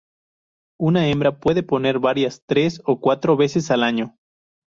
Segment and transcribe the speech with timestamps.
[0.79, 4.17] Una hembra puede poner varias, tres o cuatro, veces al año.